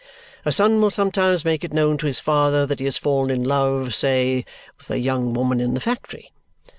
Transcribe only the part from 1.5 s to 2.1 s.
it known to